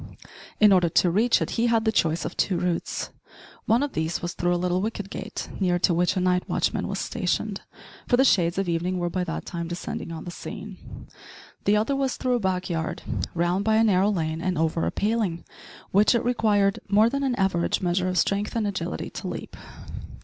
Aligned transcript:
In 0.59 0.73
order 0.73 0.89
to 0.89 1.11
reach 1.11 1.43
it 1.43 1.51
he 1.61 1.67
had 1.67 1.85
the 1.85 1.91
choice 1.91 2.25
of 2.25 2.35
two 2.35 2.57
routes. 2.59 3.11
One 3.67 3.83
of 3.83 3.93
these 3.93 4.19
was 4.19 4.33
through 4.33 4.55
a 4.55 4.57
little 4.57 4.81
wicket 4.81 5.11
gate, 5.11 5.47
near 5.59 5.77
to 5.77 5.93
which 5.93 6.17
a 6.17 6.19
night 6.19 6.49
watchman 6.49 6.87
was 6.87 6.97
stationed 6.97 7.61
for 8.07 8.17
the 8.17 8.25
shades 8.25 8.57
of 8.57 8.67
evening 8.67 8.97
were 8.97 9.11
by 9.11 9.23
that 9.25 9.45
time 9.45 9.67
descending 9.67 10.11
on 10.11 10.23
the 10.23 10.31
scene, 10.31 11.07
the 11.65 11.77
other 11.77 11.95
was 11.95 12.17
through 12.17 12.33
a 12.37 12.39
back 12.39 12.67
yard, 12.67 13.03
round 13.35 13.63
by 13.63 13.75
a 13.75 13.83
narrow 13.83 14.09
lane 14.09 14.41
and 14.41 14.57
over 14.57 14.87
a 14.87 14.91
paling, 14.91 15.43
which 15.91 16.15
it 16.15 16.25
required 16.25 16.79
more 16.89 17.07
than 17.07 17.21
an 17.21 17.35
average 17.35 17.79
measure 17.83 18.07
of 18.09 18.17
strength 18.17 18.55
and 18.55 18.65
agility 18.65 19.11
to 19.11 19.27
leap. 19.27 19.55